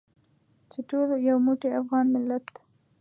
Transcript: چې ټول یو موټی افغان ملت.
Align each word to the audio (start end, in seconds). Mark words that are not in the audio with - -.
چې 0.71 0.79
ټول 0.89 1.07
یو 1.29 1.37
موټی 1.45 1.69
افغان 1.81 2.05
ملت. 2.15 2.47